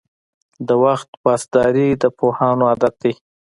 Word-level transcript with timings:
•د 0.67 0.69
وخت 0.83 1.09
پاسداري 1.23 1.89
د 2.01 2.03
پوهانو 2.17 2.63
عادت 2.69 2.93
دی. 3.03 3.13